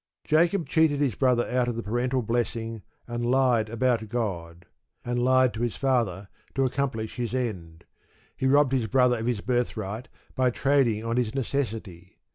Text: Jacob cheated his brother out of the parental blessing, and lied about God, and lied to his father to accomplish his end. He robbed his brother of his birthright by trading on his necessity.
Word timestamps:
Jacob 0.23 0.67
cheated 0.67 0.99
his 0.99 1.13
brother 1.13 1.47
out 1.47 1.67
of 1.67 1.75
the 1.75 1.83
parental 1.83 2.23
blessing, 2.23 2.81
and 3.05 3.23
lied 3.23 3.69
about 3.69 4.09
God, 4.09 4.65
and 5.05 5.21
lied 5.21 5.53
to 5.53 5.61
his 5.61 5.75
father 5.75 6.27
to 6.55 6.65
accomplish 6.65 7.17
his 7.17 7.35
end. 7.35 7.83
He 8.35 8.47
robbed 8.47 8.71
his 8.73 8.87
brother 8.87 9.19
of 9.19 9.27
his 9.27 9.41
birthright 9.41 10.07
by 10.33 10.49
trading 10.49 11.05
on 11.05 11.17
his 11.17 11.35
necessity. 11.35 12.17